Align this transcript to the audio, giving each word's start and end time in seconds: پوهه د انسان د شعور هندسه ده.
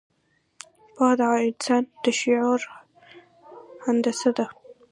پوهه 0.95 1.13
د 1.19 1.21
انسان 1.47 1.83
د 2.03 2.05
شعور 2.19 2.59
هندسه 3.85 4.29
ده. 4.37 4.47